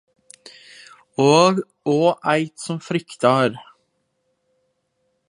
[1.25, 1.59] Og
[1.91, 3.61] og eit som fryktar